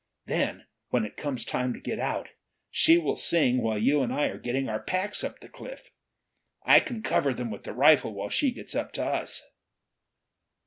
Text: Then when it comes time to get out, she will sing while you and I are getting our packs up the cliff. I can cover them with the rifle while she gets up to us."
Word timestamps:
Then 0.25 0.65
when 0.89 1.05
it 1.05 1.15
comes 1.15 1.45
time 1.45 1.75
to 1.75 1.79
get 1.79 1.99
out, 1.99 2.29
she 2.71 2.97
will 2.97 3.15
sing 3.15 3.61
while 3.61 3.77
you 3.77 4.01
and 4.01 4.11
I 4.11 4.29
are 4.29 4.39
getting 4.39 4.67
our 4.67 4.81
packs 4.81 5.23
up 5.23 5.39
the 5.41 5.47
cliff. 5.47 5.91
I 6.63 6.79
can 6.79 7.03
cover 7.03 7.35
them 7.35 7.51
with 7.51 7.65
the 7.65 7.73
rifle 7.73 8.11
while 8.11 8.29
she 8.29 8.49
gets 8.49 8.73
up 8.73 8.93
to 8.93 9.03
us." 9.05 9.47